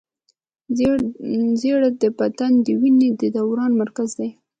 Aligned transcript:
زړه 1.61 1.87
د 2.01 2.03
بدن 2.19 2.51
د 2.65 2.67
وینې 2.81 3.09
د 3.19 3.21
دوران 3.35 3.71
مرکز 3.81 4.09
دی. 4.19 4.29